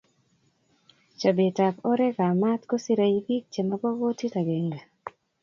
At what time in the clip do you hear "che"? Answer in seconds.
3.53-3.61